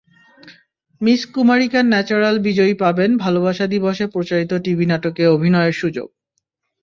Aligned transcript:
Miss 1.01 1.21
Kumarika 1.33 1.79
natural 1.83 2.35
বিজয়ী 2.39 2.73
পাবেন 2.73 3.09
ভালোবাসা 3.17 3.65
দিবসে 3.67 4.05
প্রচারিত 4.07 4.51
টিভি 4.63 4.85
নাটকে 4.85 5.23
অভিনয়ের 5.27 5.75
সুযোগ। 5.81 6.07